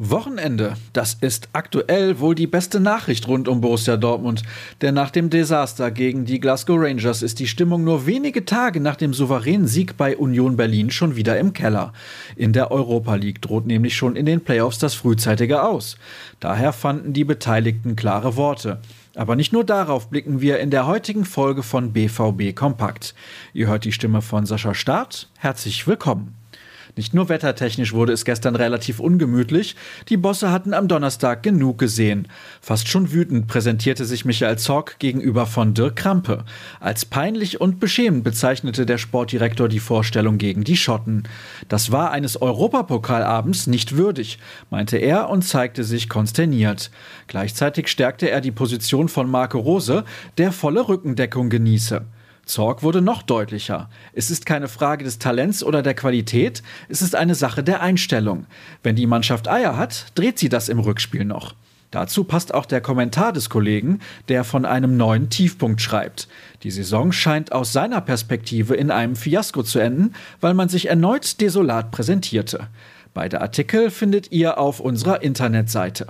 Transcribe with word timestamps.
Wochenende. 0.00 0.76
Das 0.92 1.14
ist 1.14 1.48
aktuell 1.54 2.20
wohl 2.20 2.36
die 2.36 2.46
beste 2.46 2.78
Nachricht 2.78 3.26
rund 3.26 3.48
um 3.48 3.60
Borussia 3.60 3.96
Dortmund. 3.96 4.44
Denn 4.80 4.94
nach 4.94 5.10
dem 5.10 5.28
Desaster 5.28 5.90
gegen 5.90 6.24
die 6.24 6.38
Glasgow 6.38 6.78
Rangers 6.78 7.20
ist 7.20 7.40
die 7.40 7.48
Stimmung 7.48 7.82
nur 7.82 8.06
wenige 8.06 8.44
Tage 8.44 8.78
nach 8.78 8.94
dem 8.94 9.12
souveränen 9.12 9.66
Sieg 9.66 9.96
bei 9.96 10.16
Union 10.16 10.56
Berlin 10.56 10.92
schon 10.92 11.16
wieder 11.16 11.36
im 11.40 11.52
Keller. 11.52 11.92
In 12.36 12.52
der 12.52 12.70
Europa 12.70 13.16
League 13.16 13.42
droht 13.42 13.66
nämlich 13.66 13.96
schon 13.96 14.14
in 14.14 14.24
den 14.24 14.40
Playoffs 14.40 14.78
das 14.78 14.94
frühzeitige 14.94 15.64
Aus. 15.64 15.98
Daher 16.38 16.72
fanden 16.72 17.12
die 17.12 17.24
Beteiligten 17.24 17.96
klare 17.96 18.36
Worte. 18.36 18.80
Aber 19.16 19.34
nicht 19.34 19.52
nur 19.52 19.64
darauf 19.64 20.10
blicken 20.10 20.40
wir 20.40 20.60
in 20.60 20.70
der 20.70 20.86
heutigen 20.86 21.24
Folge 21.24 21.64
von 21.64 21.92
BVB 21.92 22.54
Kompakt. 22.54 23.16
Ihr 23.52 23.66
hört 23.66 23.84
die 23.84 23.90
Stimme 23.90 24.22
von 24.22 24.46
Sascha 24.46 24.74
Staat. 24.74 25.28
Herzlich 25.38 25.88
willkommen. 25.88 26.36
Nicht 26.96 27.14
nur 27.14 27.28
wettertechnisch 27.28 27.92
wurde 27.92 28.12
es 28.12 28.24
gestern 28.24 28.56
relativ 28.56 29.00
ungemütlich, 29.00 29.76
die 30.08 30.16
Bosse 30.16 30.50
hatten 30.50 30.74
am 30.74 30.88
Donnerstag 30.88 31.42
genug 31.42 31.78
gesehen. 31.78 32.28
Fast 32.60 32.88
schon 32.88 33.12
wütend 33.12 33.46
präsentierte 33.46 34.04
sich 34.04 34.24
Michael 34.24 34.58
Zorc 34.58 34.98
gegenüber 34.98 35.46
von 35.46 35.74
Dirk 35.74 35.96
Krampe. 35.96 36.44
Als 36.80 37.04
peinlich 37.04 37.60
und 37.60 37.80
beschämend 37.80 38.24
bezeichnete 38.24 38.86
der 38.86 38.98
Sportdirektor 38.98 39.68
die 39.68 39.80
Vorstellung 39.80 40.38
gegen 40.38 40.64
die 40.64 40.76
Schotten. 40.76 41.24
Das 41.68 41.92
war 41.92 42.10
eines 42.10 42.40
Europapokalabends 42.40 43.66
nicht 43.66 43.96
würdig, 43.96 44.38
meinte 44.70 44.96
er 44.98 45.28
und 45.30 45.42
zeigte 45.42 45.84
sich 45.84 46.08
konsterniert. 46.08 46.90
Gleichzeitig 47.26 47.88
stärkte 47.88 48.30
er 48.30 48.40
die 48.40 48.52
Position 48.52 49.08
von 49.08 49.30
Marco 49.30 49.58
Rose, 49.58 50.04
der 50.38 50.52
volle 50.52 50.88
Rückendeckung 50.88 51.50
genieße. 51.50 52.04
Zorg 52.48 52.82
wurde 52.82 53.02
noch 53.02 53.22
deutlicher. 53.22 53.90
Es 54.12 54.30
ist 54.30 54.46
keine 54.46 54.68
Frage 54.68 55.04
des 55.04 55.18
Talents 55.18 55.62
oder 55.62 55.82
der 55.82 55.94
Qualität, 55.94 56.62
es 56.88 57.02
ist 57.02 57.14
eine 57.14 57.34
Sache 57.34 57.62
der 57.62 57.82
Einstellung. 57.82 58.46
Wenn 58.82 58.96
die 58.96 59.06
Mannschaft 59.06 59.48
Eier 59.48 59.76
hat, 59.76 60.06
dreht 60.14 60.38
sie 60.38 60.48
das 60.48 60.68
im 60.68 60.78
Rückspiel 60.78 61.24
noch. 61.24 61.54
Dazu 61.90 62.24
passt 62.24 62.52
auch 62.52 62.66
der 62.66 62.80
Kommentar 62.82 63.32
des 63.32 63.48
Kollegen, 63.48 64.00
der 64.28 64.44
von 64.44 64.66
einem 64.66 64.96
neuen 64.96 65.30
Tiefpunkt 65.30 65.80
schreibt. 65.80 66.28
Die 66.62 66.70
Saison 66.70 67.12
scheint 67.12 67.52
aus 67.52 67.72
seiner 67.72 68.00
Perspektive 68.00 68.74
in 68.74 68.90
einem 68.90 69.16
Fiasko 69.16 69.62
zu 69.62 69.78
enden, 69.78 70.14
weil 70.40 70.52
man 70.52 70.68
sich 70.68 70.88
erneut 70.88 71.40
desolat 71.40 71.90
präsentierte. 71.90 72.68
Beide 73.14 73.40
Artikel 73.40 73.90
findet 73.90 74.32
ihr 74.32 74.58
auf 74.58 74.80
unserer 74.80 75.22
Internetseite. 75.22 76.08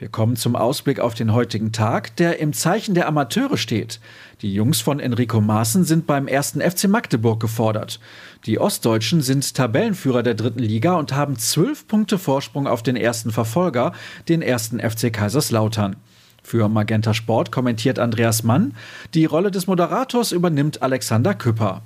Wir 0.00 0.08
kommen 0.08 0.34
zum 0.34 0.56
Ausblick 0.56 0.98
auf 0.98 1.12
den 1.12 1.34
heutigen 1.34 1.72
Tag, 1.72 2.16
der 2.16 2.38
im 2.38 2.54
Zeichen 2.54 2.94
der 2.94 3.06
Amateure 3.06 3.58
steht. 3.58 4.00
Die 4.40 4.54
Jungs 4.54 4.80
von 4.80 4.98
Enrico 4.98 5.42
Maaßen 5.42 5.84
sind 5.84 6.06
beim 6.06 6.26
ersten 6.26 6.62
FC 6.62 6.88
Magdeburg 6.88 7.38
gefordert. 7.38 8.00
Die 8.46 8.58
Ostdeutschen 8.58 9.20
sind 9.20 9.54
Tabellenführer 9.54 10.22
der 10.22 10.32
dritten 10.32 10.60
Liga 10.60 10.94
und 10.94 11.12
haben 11.12 11.36
zwölf 11.36 11.86
Punkte 11.86 12.16
Vorsprung 12.16 12.66
auf 12.66 12.82
den 12.82 12.96
ersten 12.96 13.30
Verfolger, 13.30 13.92
den 14.26 14.40
ersten 14.40 14.80
FC 14.80 15.12
Kaiserslautern. 15.12 15.96
Für 16.42 16.70
Magenta 16.70 17.12
Sport 17.12 17.52
kommentiert 17.52 17.98
Andreas 17.98 18.42
Mann. 18.42 18.72
Die 19.12 19.26
Rolle 19.26 19.50
des 19.50 19.66
Moderators 19.66 20.32
übernimmt 20.32 20.80
Alexander 20.80 21.34
Küpper. 21.34 21.82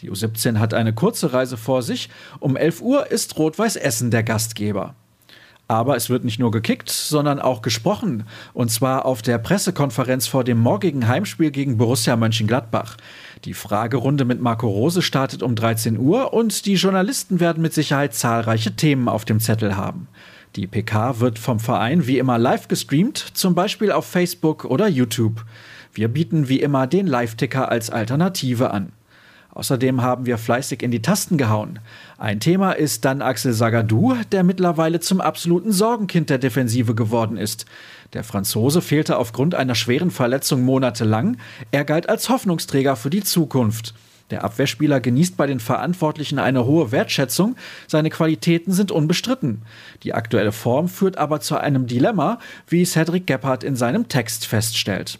Die 0.00 0.10
U17 0.10 0.58
hat 0.58 0.74
eine 0.74 0.94
kurze 0.94 1.32
Reise 1.32 1.56
vor 1.56 1.82
sich. 1.82 2.10
Um 2.40 2.56
11 2.56 2.80
Uhr 2.80 3.12
ist 3.12 3.38
Rot-Weiß 3.38 3.76
Essen 3.76 4.10
der 4.10 4.24
Gastgeber. 4.24 4.96
Aber 5.72 5.96
es 5.96 6.10
wird 6.10 6.22
nicht 6.22 6.38
nur 6.38 6.50
gekickt, 6.50 6.90
sondern 6.90 7.38
auch 7.38 7.62
gesprochen. 7.62 8.24
Und 8.52 8.70
zwar 8.70 9.06
auf 9.06 9.22
der 9.22 9.38
Pressekonferenz 9.38 10.26
vor 10.26 10.44
dem 10.44 10.58
morgigen 10.58 11.08
Heimspiel 11.08 11.50
gegen 11.50 11.78
Borussia 11.78 12.14
Mönchengladbach. 12.14 12.98
Die 13.46 13.54
Fragerunde 13.54 14.26
mit 14.26 14.38
Marco 14.38 14.68
Rose 14.68 15.00
startet 15.00 15.42
um 15.42 15.54
13 15.54 15.98
Uhr 15.98 16.34
und 16.34 16.66
die 16.66 16.74
Journalisten 16.74 17.40
werden 17.40 17.62
mit 17.62 17.72
Sicherheit 17.72 18.12
zahlreiche 18.12 18.76
Themen 18.76 19.08
auf 19.08 19.24
dem 19.24 19.40
Zettel 19.40 19.74
haben. 19.74 20.08
Die 20.56 20.66
PK 20.66 21.20
wird 21.20 21.38
vom 21.38 21.58
Verein 21.58 22.06
wie 22.06 22.18
immer 22.18 22.36
live 22.36 22.68
gestreamt, 22.68 23.16
zum 23.16 23.54
Beispiel 23.54 23.92
auf 23.92 24.04
Facebook 24.04 24.66
oder 24.66 24.88
YouTube. 24.88 25.42
Wir 25.94 26.08
bieten 26.08 26.50
wie 26.50 26.60
immer 26.60 26.86
den 26.86 27.06
Live-Ticker 27.06 27.70
als 27.70 27.88
Alternative 27.88 28.72
an. 28.72 28.92
Außerdem 29.54 30.00
haben 30.00 30.24
wir 30.24 30.38
fleißig 30.38 30.82
in 30.82 30.90
die 30.90 31.02
Tasten 31.02 31.36
gehauen. 31.36 31.78
Ein 32.16 32.40
Thema 32.40 32.72
ist 32.72 33.04
dann 33.04 33.20
Axel 33.20 33.52
Sagadou, 33.52 34.14
der 34.32 34.44
mittlerweile 34.44 35.00
zum 35.00 35.20
absoluten 35.20 35.72
Sorgenkind 35.72 36.30
der 36.30 36.38
Defensive 36.38 36.94
geworden 36.94 37.36
ist. 37.36 37.66
Der 38.14 38.24
Franzose 38.24 38.80
fehlte 38.80 39.18
aufgrund 39.18 39.54
einer 39.54 39.74
schweren 39.74 40.10
Verletzung 40.10 40.62
monatelang. 40.62 41.36
Er 41.70 41.84
galt 41.84 42.08
als 42.08 42.30
Hoffnungsträger 42.30 42.96
für 42.96 43.10
die 43.10 43.22
Zukunft. 43.22 43.94
Der 44.30 44.44
Abwehrspieler 44.44 45.00
genießt 45.00 45.36
bei 45.36 45.46
den 45.46 45.60
Verantwortlichen 45.60 46.38
eine 46.38 46.64
hohe 46.64 46.90
Wertschätzung, 46.90 47.56
seine 47.86 48.08
Qualitäten 48.08 48.72
sind 48.72 48.90
unbestritten. 48.90 49.60
Die 50.04 50.14
aktuelle 50.14 50.52
Form 50.52 50.88
führt 50.88 51.18
aber 51.18 51.40
zu 51.40 51.58
einem 51.58 51.86
Dilemma, 51.86 52.38
wie 52.66 52.86
Cedric 52.86 53.26
Gebhardt 53.26 53.62
in 53.62 53.76
seinem 53.76 54.08
Text 54.08 54.46
feststellt. 54.46 55.18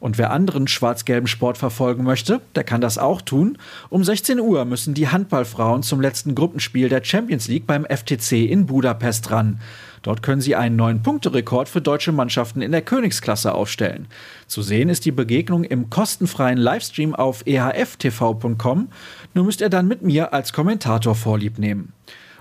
Und 0.00 0.16
wer 0.16 0.30
anderen 0.30 0.68
schwarz-gelben 0.68 1.26
Sport 1.26 1.58
verfolgen 1.58 2.04
möchte, 2.04 2.40
der 2.54 2.64
kann 2.64 2.80
das 2.80 2.98
auch 2.98 3.20
tun. 3.20 3.58
Um 3.88 4.04
16 4.04 4.38
Uhr 4.38 4.64
müssen 4.64 4.94
die 4.94 5.08
Handballfrauen 5.08 5.82
zum 5.82 6.00
letzten 6.00 6.34
Gruppenspiel 6.34 6.88
der 6.88 7.02
Champions 7.02 7.48
League 7.48 7.66
beim 7.66 7.84
FTC 7.84 8.48
in 8.48 8.66
Budapest 8.66 9.30
ran. 9.30 9.60
Dort 10.02 10.22
können 10.22 10.40
sie 10.40 10.54
einen 10.54 10.76
neuen 10.76 11.02
Punkterekord 11.02 11.68
für 11.68 11.80
deutsche 11.80 12.12
Mannschaften 12.12 12.62
in 12.62 12.70
der 12.70 12.82
Königsklasse 12.82 13.52
aufstellen. 13.52 14.06
Zu 14.46 14.62
sehen 14.62 14.88
ist 14.88 15.04
die 15.04 15.10
Begegnung 15.10 15.64
im 15.64 15.90
kostenfreien 15.90 16.58
Livestream 16.58 17.14
auf 17.14 17.44
ehaftv.com. 17.46 18.88
Nur 19.34 19.44
müsst 19.44 19.60
ihr 19.60 19.68
dann 19.68 19.88
mit 19.88 20.02
mir 20.02 20.32
als 20.32 20.52
Kommentator 20.52 21.16
Vorlieb 21.16 21.58
nehmen. 21.58 21.92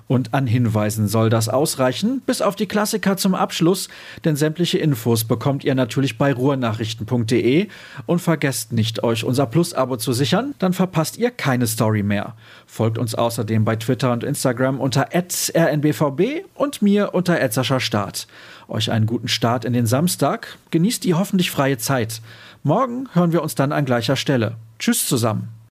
Und 0.08 0.34
an 0.34 0.48
Hinweisen 0.48 1.08
soll 1.08 1.30
das 1.30 1.50
ausreichen, 1.50 2.22
bis 2.26 2.42
auf 2.42 2.56
die 2.56 2.66
Klassiker 2.66 3.18
zum 3.18 3.36
Abschluss, 3.36 3.90
denn 4.24 4.38
sämtliche 4.38 4.78
Infos 4.78 5.26
bekommt 5.26 5.66
ihr 5.66 5.76
natürlich 5.76 6.18
bei 6.18 6.34
ruhrnachrichten.de 6.34 7.68
und 8.06 8.20
vergesst 8.20 8.72
nicht, 8.72 9.04
euch 9.04 9.26
unser 9.26 9.46
Plus-Abo 9.46 9.98
zu 9.98 10.14
sichern, 10.14 10.56
dann 10.60 10.72
verpasst 10.72 11.18
ihr 11.18 11.30
keine 11.30 11.68
Story 11.68 12.04
mehr. 12.04 12.36
Folgt 12.66 12.98
uns 12.98 13.16
außerdem 13.16 13.66
bei 13.66 13.76
Twitter 13.76 14.14
und 14.14 14.24
Instagram 14.24 14.80
unter 14.80 15.10
rnbvb 15.14 16.46
und 16.56 16.82
mir 16.82 17.14
unter 17.14 17.38
Start. 17.80 18.28
Euch 18.70 18.92
einen 18.92 19.06
guten 19.08 19.28
Start 19.28 19.66
in 19.66 19.74
den 19.74 19.86
Samstag, 19.86 20.58
genießt 20.72 21.04
die 21.04 21.16
hoffentlich 21.16 21.52
freie 21.52 21.78
Zeit. 21.78 22.22
Morgen 22.64 23.08
hören 23.14 23.34
wir 23.34 23.44
uns 23.44 23.56
dann 23.56 23.72
an 23.74 23.86
gleicher 23.86 24.16
Stelle. 24.16 24.56
Tschüss 24.80 25.08
zusammen. 25.08 25.57